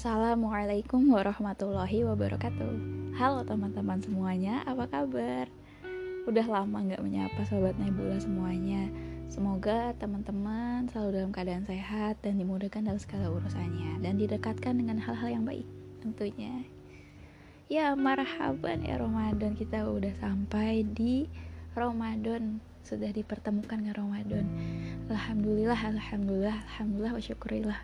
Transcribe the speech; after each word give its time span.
Assalamualaikum 0.00 1.12
warahmatullahi 1.12 2.08
wabarakatuh. 2.08 2.72
Halo 3.20 3.44
teman-teman 3.44 4.00
semuanya, 4.00 4.64
apa 4.64 4.88
kabar? 4.88 5.44
Udah 6.24 6.46
lama 6.48 6.80
gak 6.88 7.04
menyapa 7.04 7.44
Sobat 7.44 7.76
Nebula 7.76 8.16
semuanya. 8.16 8.88
Semoga 9.28 9.92
teman-teman 10.00 10.88
selalu 10.88 11.20
dalam 11.20 11.30
keadaan 11.36 11.68
sehat 11.68 12.16
dan 12.24 12.40
dimudahkan 12.40 12.80
dalam 12.80 12.96
segala 12.96 13.28
urusannya 13.28 14.00
Dan 14.00 14.16
didekatkan 14.16 14.80
dengan 14.80 15.04
hal-hal 15.04 15.36
yang 15.36 15.44
baik 15.44 15.68
tentunya. 16.00 16.64
Ya 17.68 17.92
marhaban 17.92 18.80
ya 18.80 18.96
Ramadan. 18.96 19.52
Kita 19.52 19.84
udah 19.84 20.16
sampai 20.16 20.80
di 20.80 21.28
Ramadan. 21.76 22.64
Sudah 22.88 23.12
dipertemukan 23.12 23.84
dengan 23.84 24.00
Ramadan. 24.00 24.48
Alhamdulillah, 25.12 25.76
Alhamdulillah, 25.76 26.56
Alhamdulillah, 26.72 27.12
wa 27.12 27.20
syukurillah 27.20 27.80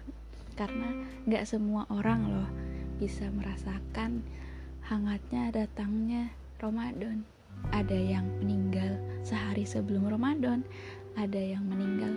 karena 0.56 0.88
nggak 1.28 1.44
semua 1.44 1.84
orang 1.92 2.20
loh 2.32 2.50
bisa 2.96 3.28
merasakan 3.28 4.24
hangatnya 4.88 5.52
datangnya 5.52 6.32
Ramadan. 6.58 7.22
Ada 7.72 7.96
yang 7.96 8.24
meninggal 8.40 9.00
sehari 9.24 9.64
sebelum 9.64 10.08
Ramadan 10.08 10.64
ada 11.16 11.40
yang 11.40 11.64
meninggal 11.64 12.12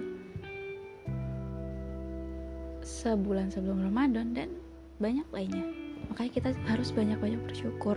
sebulan 2.84 3.48
sebelum 3.48 3.80
Ramadan 3.80 4.36
dan 4.36 4.52
banyak 5.00 5.24
lainnya. 5.32 5.64
Makanya 6.12 6.32
kita 6.36 6.50
harus 6.68 6.92
banyak-banyak 6.92 7.40
bersyukur. 7.48 7.96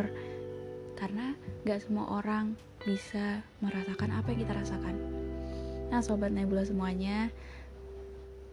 Karena 0.95 1.34
gak 1.66 1.83
semua 1.83 2.22
orang 2.22 2.55
bisa 2.86 3.42
merasakan 3.59 4.14
apa 4.14 4.30
yang 4.30 4.41
kita 4.47 4.55
rasakan. 4.55 4.95
Nah 5.91 5.98
sobat 5.98 6.30
Nebula 6.30 6.62
semuanya 6.62 7.34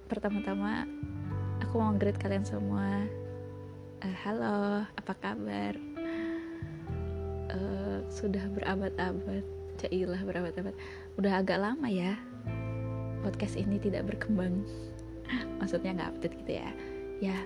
pertama-tama 0.09 0.89
aku 1.63 1.73
mau 1.79 1.93
greet 1.95 2.17
kalian 2.19 2.47
semua. 2.47 3.03
Uh, 3.99 4.15
halo 4.23 4.88
apa 4.95 5.13
kabar? 5.19 5.75
Uh, 7.51 7.99
sudah 8.07 8.43
berabad-abad. 8.55 9.43
Cailah 9.79 10.21
berabad-abad. 10.23 10.75
Udah 11.19 11.43
agak 11.43 11.59
lama 11.59 11.88
ya 11.88 12.16
podcast 13.19 13.59
ini 13.59 13.75
tidak 13.77 14.07
berkembang. 14.07 14.63
Maksudnya 15.59 15.95
nggak 15.99 16.09
update 16.16 16.35
gitu 16.45 16.51
ya. 16.63 16.69
Ya 17.19 17.38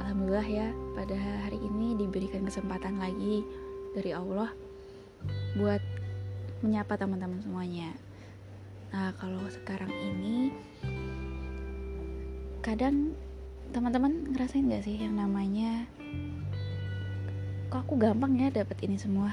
alhamdulillah 0.00 0.48
ya 0.48 0.68
pada 0.96 1.16
hari 1.44 1.60
ini 1.60 2.00
diberikan 2.00 2.48
kesempatan 2.48 2.96
lagi 2.96 3.44
dari 3.92 4.16
Allah 4.16 4.48
buat 5.60 5.82
menyapa 6.64 6.96
teman-teman 6.96 7.44
semuanya. 7.44 7.92
Nah 8.90 9.12
kalau 9.20 9.44
sekarang 9.52 9.92
ini 9.92 10.50
kadang 12.60 13.16
teman-teman 13.72 14.36
ngerasain 14.36 14.68
gak 14.68 14.84
sih 14.84 15.00
yang 15.00 15.16
namanya 15.16 15.88
kok 17.72 17.88
aku 17.88 17.96
gampang 17.96 18.36
ya 18.36 18.52
dapat 18.52 18.76
ini 18.84 19.00
semua? 19.00 19.32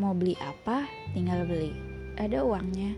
Mau 0.00 0.10
beli 0.10 0.34
apa 0.42 0.88
tinggal 1.14 1.46
beli. 1.46 1.70
Ada 2.18 2.42
uangnya. 2.42 2.96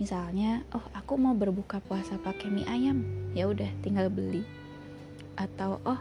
Misalnya 0.00 0.64
oh 0.72 0.86
aku 0.96 1.18
mau 1.20 1.36
berbuka 1.36 1.82
puasa 1.84 2.16
pakai 2.16 2.48
mie 2.48 2.64
ayam. 2.64 3.04
Ya 3.36 3.50
udah 3.50 3.68
tinggal 3.84 4.08
beli. 4.08 4.46
Atau 5.36 5.82
oh 5.84 6.00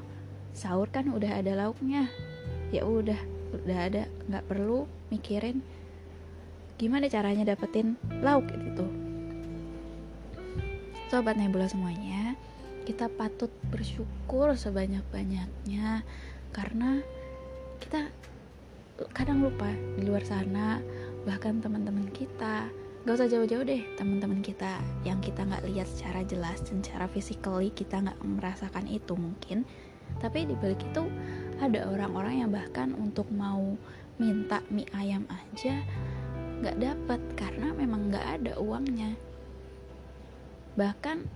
sahur 0.54 0.88
kan 0.94 1.10
udah 1.10 1.42
ada 1.42 1.58
lauknya. 1.58 2.08
Ya 2.70 2.88
udah 2.88 3.18
udah 3.52 3.78
ada 3.92 4.04
nggak 4.32 4.48
perlu 4.48 4.88
mikirin 5.12 5.60
gimana 6.80 7.12
caranya 7.12 7.44
dapetin 7.44 8.00
lauk 8.24 8.48
itu 8.48 9.01
Sobat 11.12 11.36
Nebula 11.36 11.68
semuanya, 11.68 12.40
kita 12.88 13.12
patut 13.12 13.52
bersyukur 13.68 14.56
sebanyak-banyaknya 14.56 16.08
karena 16.56 17.04
kita 17.84 18.08
kadang 19.12 19.44
lupa 19.44 19.68
di 20.00 20.08
luar 20.08 20.24
sana 20.24 20.80
bahkan 21.28 21.60
teman-teman 21.60 22.08
kita. 22.16 22.72
Gak 23.04 23.12
usah 23.12 23.28
jauh-jauh 23.28 23.68
deh 23.68 23.84
teman-teman 24.00 24.40
kita 24.40 24.80
yang 25.04 25.20
kita 25.20 25.44
nggak 25.44 25.68
lihat 25.68 25.92
secara 25.92 26.24
jelas 26.24 26.64
dan 26.64 26.80
secara 26.80 27.12
physically 27.12 27.76
kita 27.76 28.00
nggak 28.00 28.16
merasakan 28.24 28.88
itu 28.88 29.12
mungkin. 29.12 29.68
Tapi 30.24 30.48
di 30.48 30.56
balik 30.64 30.80
itu 30.80 31.12
ada 31.60 31.92
orang-orang 31.92 32.48
yang 32.48 32.56
bahkan 32.56 32.96
untuk 32.96 33.28
mau 33.36 33.76
minta 34.16 34.64
mie 34.72 34.88
ayam 34.96 35.28
aja 35.28 35.76
nggak 36.64 36.80
dapat 36.80 37.20
karena 37.36 37.76
memang 37.76 38.08
nggak 38.08 38.28
ada 38.40 38.56
uangnya 38.64 39.12
bahkan 40.80 41.28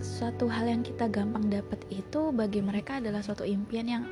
suatu 0.00 0.48
hal 0.48 0.64
yang 0.64 0.80
kita 0.80 1.12
gampang 1.12 1.52
dapat 1.52 1.80
itu 1.92 2.32
bagi 2.32 2.64
mereka 2.64 2.96
adalah 2.96 3.20
suatu 3.20 3.44
impian 3.44 3.86
yang 3.86 4.04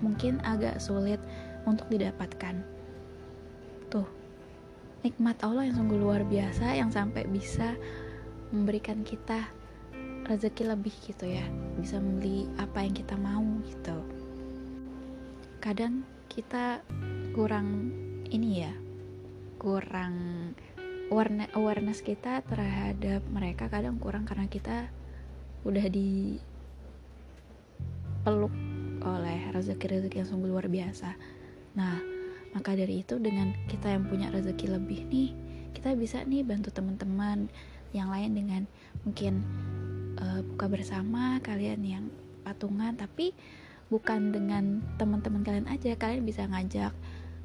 mungkin 0.00 0.40
agak 0.44 0.80
sulit 0.80 1.20
untuk 1.68 1.86
didapatkan. 1.92 2.64
Tuh 3.92 4.08
nikmat 5.04 5.36
Allah 5.44 5.68
yang 5.68 5.76
sungguh 5.76 6.00
luar 6.00 6.24
biasa 6.24 6.74
yang 6.74 6.88
sampai 6.88 7.28
bisa 7.28 7.76
memberikan 8.50 9.04
kita 9.04 9.44
rezeki 10.26 10.72
lebih 10.72 10.94
gitu 11.04 11.28
ya. 11.28 11.44
Bisa 11.76 12.00
membeli 12.00 12.48
apa 12.56 12.80
yang 12.82 12.94
kita 12.96 13.14
mau 13.20 13.44
gitu. 13.68 13.98
Kadang 15.60 16.02
kita 16.32 16.80
kurang 17.36 17.92
ini 18.32 18.64
ya 18.64 18.72
kurang 19.56 20.14
awareness 21.10 22.02
kita 22.02 22.42
terhadap 22.42 23.22
mereka 23.30 23.70
kadang 23.70 24.02
kurang 24.02 24.26
karena 24.26 24.50
kita 24.50 24.90
udah 25.62 25.86
di 25.86 26.38
peluk 28.26 28.50
oleh 29.06 29.54
rezeki-rezeki 29.54 30.22
yang 30.22 30.28
sungguh 30.28 30.50
luar 30.50 30.66
biasa. 30.66 31.14
Nah, 31.78 32.02
maka 32.50 32.74
dari 32.74 33.06
itu 33.06 33.22
dengan 33.22 33.54
kita 33.70 33.94
yang 33.94 34.10
punya 34.10 34.34
rezeki 34.34 34.66
lebih 34.74 35.06
nih, 35.06 35.30
kita 35.78 35.94
bisa 35.94 36.26
nih 36.26 36.42
bantu 36.42 36.74
teman-teman 36.74 37.46
yang 37.94 38.10
lain 38.10 38.34
dengan 38.34 38.62
mungkin 39.06 39.46
uh, 40.18 40.42
buka 40.42 40.66
bersama 40.66 41.38
kalian 41.46 41.86
yang 41.86 42.04
patungan 42.42 42.98
tapi 42.98 43.30
bukan 43.86 44.34
dengan 44.34 44.82
teman-teman 44.98 45.46
kalian 45.46 45.70
aja, 45.70 45.94
kalian 45.94 46.26
bisa 46.26 46.42
ngajak 46.50 46.90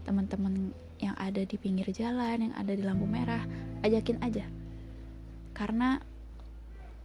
teman-teman 0.02 0.74
yang 1.01 1.17
ada 1.17 1.41
di 1.41 1.57
pinggir 1.57 1.89
jalan, 1.89 2.50
yang 2.50 2.53
ada 2.56 2.72
di 2.72 2.85
lampu 2.85 3.09
merah, 3.09 3.41
ajakin 3.81 4.22
aja. 4.22 4.45
Karena 5.51 5.97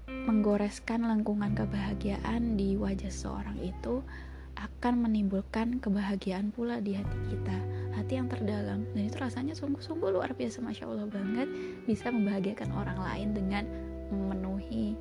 menggoreskan 0.06 1.02
lengkungan 1.02 1.58
kebahagiaan 1.58 2.54
di 2.54 2.78
wajah 2.78 3.10
seorang 3.10 3.58
itu 3.58 4.04
akan 4.56 5.04
menimbulkan 5.04 5.82
kebahagiaan 5.82 6.54
pula 6.54 6.80
di 6.80 6.96
hati 6.96 7.18
kita. 7.28 7.58
Hati 7.92 8.12
yang 8.16 8.28
terdalam. 8.28 8.84
Dan 8.92 9.02
itu 9.08 9.16
rasanya 9.20 9.52
sungguh-sungguh 9.52 10.12
luar 10.12 10.32
biasa 10.32 10.64
masya 10.64 10.88
Allah 10.88 11.08
banget. 11.08 11.48
Bisa 11.84 12.08
membahagiakan 12.08 12.70
orang 12.72 12.98
lain 13.00 13.28
dengan 13.36 13.64
memenuhi 14.12 14.96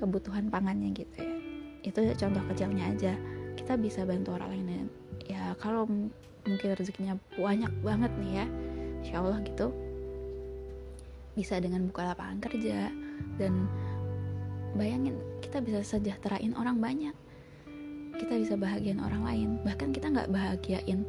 kebutuhan 0.00 0.50
pangannya 0.50 0.90
gitu 0.96 1.18
ya. 1.22 1.36
Itu 1.86 2.00
contoh 2.18 2.42
kecilnya 2.50 2.90
aja. 2.90 3.14
Kita 3.54 3.78
bisa 3.78 4.02
bantu 4.02 4.34
orang 4.34 4.50
lain 4.52 4.66
ya 5.24 5.56
kalau 5.56 5.88
mungkin 6.46 6.70
rezekinya 6.78 7.16
banyak 7.34 7.72
banget 7.82 8.12
nih 8.20 8.32
ya 8.44 8.46
insya 9.02 9.16
Allah 9.22 9.38
gitu. 9.42 9.72
Bisa 11.36 11.60
dengan 11.60 11.88
buka 11.88 12.12
lapangan 12.12 12.40
kerja 12.40 12.88
dan 13.36 13.68
bayangin 14.76 15.16
kita 15.40 15.60
bisa 15.60 15.80
sejahterain 15.84 16.52
orang 16.56 16.80
banyak. 16.80 17.14
Kita 18.16 18.32
bisa 18.40 18.56
bahagiain 18.56 19.00
orang 19.00 19.22
lain. 19.24 19.48
Bahkan 19.64 19.92
kita 19.92 20.08
nggak 20.08 20.32
bahagiain 20.32 21.04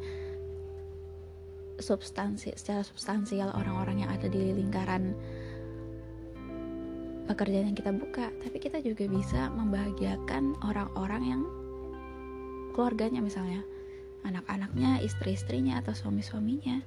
substansi 1.78 2.52
secara 2.58 2.82
substansial 2.82 3.54
orang-orang 3.54 4.04
yang 4.04 4.10
ada 4.10 4.26
di 4.26 4.52
lingkaran 4.52 5.14
pekerjaan 7.30 7.72
yang 7.72 7.78
kita 7.78 7.94
buka. 7.94 8.28
Tapi 8.44 8.56
kita 8.60 8.84
juga 8.84 9.08
bisa 9.08 9.48
membahagiakan 9.54 10.60
orang-orang 10.64 11.22
yang 11.24 11.42
keluarganya 12.76 13.24
misalnya 13.24 13.64
anak-anaknya, 14.26 15.02
istri-istrinya 15.04 15.78
atau 15.82 15.94
suami-suaminya. 15.94 16.82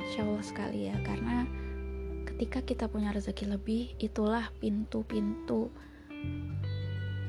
Insya 0.00 0.24
Allah 0.24 0.44
sekali 0.44 0.88
ya, 0.88 0.96
karena 1.04 1.44
ketika 2.26 2.64
kita 2.64 2.84
punya 2.88 3.12
rezeki 3.12 3.52
lebih, 3.52 3.82
itulah 4.00 4.48
pintu-pintu 4.58 5.68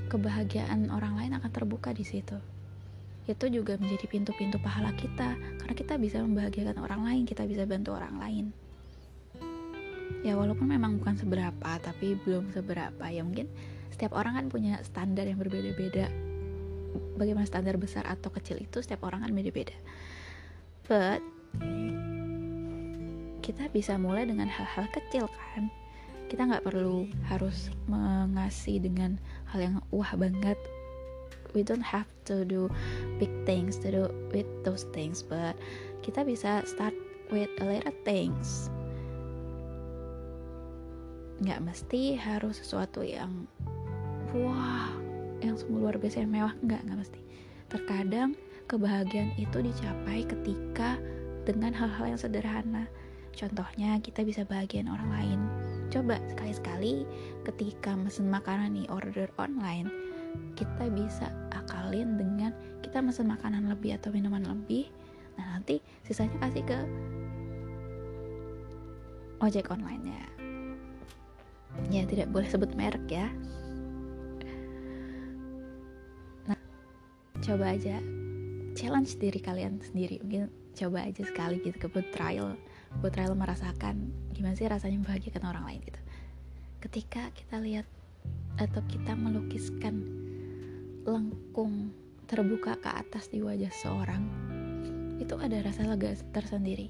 kebahagiaan 0.07 0.92
orang 0.92 1.15
lain 1.15 1.33
akan 1.39 1.51
terbuka 1.51 1.92
di 1.92 2.03
situ. 2.03 2.39
Itu 3.27 3.48
juga 3.48 3.77
menjadi 3.77 4.07
pintu-pintu 4.09 4.57
pahala 4.59 4.92
kita, 4.98 5.36
karena 5.62 5.75
kita 5.75 5.95
bisa 6.00 6.19
membahagiakan 6.24 6.77
orang 6.81 7.01
lain, 7.06 7.24
kita 7.27 7.45
bisa 7.48 7.63
bantu 7.68 7.95
orang 7.95 8.18
lain. 8.18 8.45
Ya 10.21 10.38
walaupun 10.38 10.69
memang 10.69 11.01
bukan 11.01 11.18
seberapa, 11.18 11.71
tapi 11.81 12.13
belum 12.27 12.53
seberapa. 12.53 13.06
Ya 13.09 13.25
mungkin 13.25 13.50
setiap 13.89 14.13
orang 14.13 14.38
kan 14.38 14.45
punya 14.53 14.77
standar 14.86 15.25
yang 15.25 15.42
berbeda-beda 15.42 16.31
bagaimana 17.16 17.46
standar 17.46 17.78
besar 17.78 18.08
atau 18.08 18.34
kecil 18.34 18.58
itu 18.62 18.82
setiap 18.82 19.06
orang 19.06 19.24
kan 19.26 19.32
beda-beda. 19.32 19.76
But 20.90 21.22
kita 23.42 23.68
bisa 23.74 23.98
mulai 23.98 24.30
dengan 24.30 24.48
hal-hal 24.48 24.88
kecil 24.94 25.28
kan. 25.28 25.68
Kita 26.32 26.48
nggak 26.48 26.64
perlu 26.64 27.12
harus 27.28 27.68
mengasih 27.92 28.80
dengan 28.80 29.20
hal 29.52 29.60
yang 29.60 29.76
wah 29.92 30.14
banget. 30.16 30.56
We 31.52 31.68
don't 31.68 31.84
have 31.84 32.08
to 32.32 32.48
do 32.48 32.72
big 33.20 33.32
things 33.44 33.76
to 33.84 33.92
do 33.92 34.04
with 34.32 34.48
those 34.64 34.88
things 34.96 35.20
but 35.20 35.60
kita 36.00 36.24
bisa 36.24 36.64
start 36.64 36.96
with 37.28 37.52
a 37.60 37.66
little 37.68 37.96
things. 38.08 38.72
Nggak 41.44 41.60
mesti 41.60 42.16
harus 42.16 42.64
sesuatu 42.64 43.04
yang 43.04 43.50
wah 44.32 45.00
yang 45.42 45.58
semua 45.58 45.90
luar 45.90 45.98
biasa 45.98 46.24
yang 46.24 46.32
mewah. 46.32 46.54
Nggak 46.62 46.82
nggak 46.86 46.98
mesti 46.98 47.20
terkadang 47.72 48.36
kebahagiaan 48.68 49.32
itu 49.40 49.58
dicapai 49.60 50.24
ketika 50.28 51.00
dengan 51.44 51.74
hal-hal 51.74 52.16
yang 52.16 52.20
sederhana. 52.20 52.86
Contohnya 53.32 53.98
kita 54.04 54.28
bisa 54.28 54.44
bahagian 54.44 54.92
orang 54.92 55.10
lain. 55.12 55.40
Coba 55.92 56.20
sekali-sekali 56.32 57.08
ketika 57.48 57.96
mesen 57.96 58.28
makanan 58.32 58.76
nih 58.76 58.88
order 58.92 59.28
online 59.40 59.92
kita 60.56 60.88
bisa 60.88 61.28
akalin 61.52 62.16
dengan 62.16 62.56
kita 62.80 63.04
mesen 63.04 63.28
makanan 63.28 63.68
lebih 63.68 64.00
atau 64.00 64.12
minuman 64.16 64.44
lebih. 64.48 64.88
Nah 65.36 65.60
nanti 65.60 65.84
sisanya 66.08 66.40
kasih 66.40 66.64
ke 66.64 66.80
ojek 69.42 69.74
online 69.74 70.06
ya 70.06 70.24
ya 71.90 72.04
tidak 72.06 72.30
boleh 72.30 72.46
sebut 72.46 72.72
merek 72.78 73.04
ya 73.10 73.28
coba 77.42 77.74
aja 77.74 77.98
challenge 78.78 79.18
diri 79.18 79.42
kalian 79.42 79.82
sendiri. 79.82 80.22
Mungkin 80.22 80.48
coba 80.78 81.10
aja 81.10 81.26
sekali 81.26 81.60
gitu 81.66 81.76
ke 81.76 81.88
buat 81.92 82.08
trial 82.16 82.56
buat 83.00 83.12
trial 83.12 83.36
merasakan 83.36 84.12
gimana 84.36 84.56
sih 84.56 84.68
rasanya 84.68 85.00
membahagiakan 85.02 85.44
orang 85.48 85.64
lain 85.68 85.82
gitu. 85.84 86.02
Ketika 86.82 87.34
kita 87.36 87.60
lihat 87.60 87.88
atau 88.60 88.84
kita 88.88 89.16
melukiskan 89.16 90.06
lengkung 91.08 91.92
terbuka 92.30 92.78
ke 92.78 92.90
atas 92.94 93.28
di 93.28 93.42
wajah 93.42 93.74
seorang 93.74 94.24
itu 95.18 95.34
ada 95.38 95.62
rasa 95.62 95.86
lega 95.86 96.14
tersendiri 96.34 96.90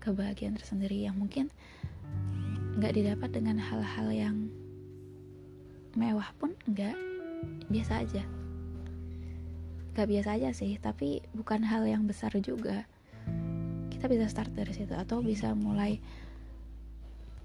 kebahagiaan 0.00 0.56
tersendiri 0.56 1.04
yang 1.08 1.16
mungkin 1.16 1.48
nggak 2.76 2.92
didapat 2.92 3.30
dengan 3.32 3.56
hal-hal 3.56 4.08
yang 4.12 4.36
mewah 5.94 6.28
pun 6.36 6.52
nggak 6.68 6.96
biasa 7.70 8.04
aja 8.04 8.24
nggak 9.94 10.10
biasa 10.10 10.34
aja 10.34 10.50
sih 10.50 10.74
tapi 10.82 11.22
bukan 11.30 11.62
hal 11.62 11.86
yang 11.86 12.02
besar 12.10 12.34
juga. 12.42 12.82
Kita 13.94 14.10
bisa 14.10 14.26
start 14.26 14.50
dari 14.50 14.74
situ 14.74 14.90
atau 14.90 15.22
bisa 15.22 15.54
mulai. 15.54 16.02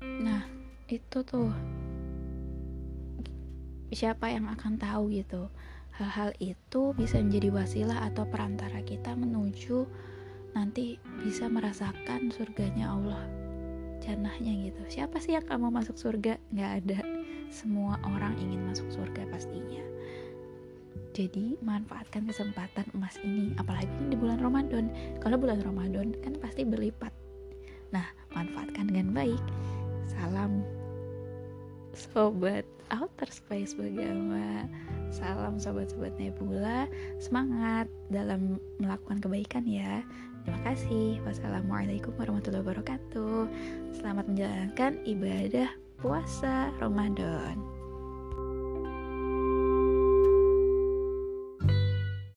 Nah 0.02 0.50
itu 0.90 1.22
tuh 1.22 1.54
siapa 3.94 4.34
yang 4.34 4.50
akan 4.50 4.82
tahu 4.82 5.14
gitu. 5.14 5.54
Hal-hal 5.94 6.34
itu 6.42 6.98
bisa 6.98 7.22
menjadi 7.22 7.54
wasilah 7.54 8.10
atau 8.10 8.26
perantara 8.26 8.82
kita 8.82 9.14
menuju 9.14 9.86
nanti 10.58 10.98
bisa 11.22 11.46
merasakan 11.46 12.34
surganya 12.34 12.98
Allah 12.98 13.22
janahnya 14.02 14.74
gitu. 14.74 14.82
Siapa 14.90 15.22
sih 15.22 15.38
yang 15.38 15.46
kamu 15.46 15.70
masuk 15.70 16.02
surga? 16.02 16.42
Nggak 16.50 16.72
ada. 16.82 17.00
Semua 17.54 18.02
orang 18.10 18.34
ingin 18.42 18.66
masuk 18.66 18.90
surga 18.90 19.30
pastinya 19.30 19.99
jadi 21.20 21.60
manfaatkan 21.60 22.24
kesempatan 22.32 22.88
emas 22.96 23.20
ini, 23.28 23.52
apalagi 23.60 23.92
di 24.08 24.16
bulan 24.16 24.40
Ramadan. 24.40 24.88
Kalau 25.20 25.36
bulan 25.36 25.60
Ramadan 25.68 26.16
kan 26.24 26.40
pasti 26.40 26.64
berlipat. 26.64 27.12
Nah, 27.92 28.08
manfaatkan 28.32 28.88
dengan 28.88 29.12
baik. 29.12 29.44
Salam 30.08 30.64
sobat 31.92 32.64
outer 32.96 33.28
space 33.28 33.76
bergama. 33.76 34.64
Salam 35.12 35.60
sobat-sobat 35.60 36.16
Nebula. 36.16 36.88
Semangat 37.20 37.92
dalam 38.08 38.56
melakukan 38.80 39.20
kebaikan 39.20 39.68
ya. 39.68 40.00
Terima 40.48 40.72
kasih. 40.72 41.20
Wassalamualaikum 41.28 42.16
warahmatullahi 42.16 42.64
wabarakatuh. 42.64 43.52
Selamat 43.92 44.24
menjalankan 44.32 44.96
ibadah 45.04 45.68
puasa 46.00 46.72
Ramadan. 46.80 47.79